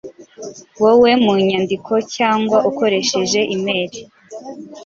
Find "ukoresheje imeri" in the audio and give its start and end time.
2.69-3.99